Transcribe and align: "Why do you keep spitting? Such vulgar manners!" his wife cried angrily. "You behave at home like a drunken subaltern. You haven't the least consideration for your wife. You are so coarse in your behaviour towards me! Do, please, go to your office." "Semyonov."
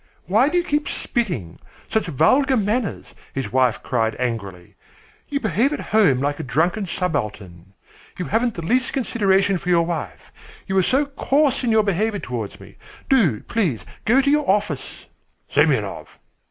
"Why 0.25 0.49
do 0.49 0.57
you 0.57 0.63
keep 0.63 0.89
spitting? 0.89 1.59
Such 1.87 2.07
vulgar 2.07 2.57
manners!" 2.57 3.13
his 3.35 3.51
wife 3.53 3.83
cried 3.83 4.15
angrily. 4.19 4.73
"You 5.29 5.39
behave 5.39 5.73
at 5.73 5.79
home 5.79 6.19
like 6.19 6.39
a 6.39 6.43
drunken 6.43 6.87
subaltern. 6.87 7.73
You 8.17 8.25
haven't 8.25 8.55
the 8.55 8.63
least 8.65 8.93
consideration 8.93 9.59
for 9.59 9.69
your 9.69 9.85
wife. 9.85 10.31
You 10.65 10.75
are 10.79 10.81
so 10.81 11.05
coarse 11.05 11.63
in 11.63 11.71
your 11.71 11.83
behaviour 11.83 12.17
towards 12.17 12.59
me! 12.59 12.77
Do, 13.09 13.41
please, 13.41 13.85
go 14.03 14.21
to 14.21 14.31
your 14.31 14.49
office." 14.49 15.05
"Semyonov." 15.53 16.17